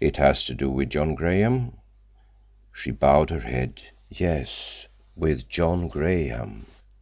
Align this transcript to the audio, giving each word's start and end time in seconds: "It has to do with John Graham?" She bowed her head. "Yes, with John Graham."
"It 0.00 0.16
has 0.16 0.42
to 0.44 0.54
do 0.54 0.70
with 0.70 0.88
John 0.88 1.14
Graham?" 1.14 1.76
She 2.72 2.90
bowed 2.90 3.28
her 3.28 3.40
head. 3.40 3.82
"Yes, 4.08 4.88
with 5.14 5.50
John 5.50 5.88
Graham." 5.88 6.64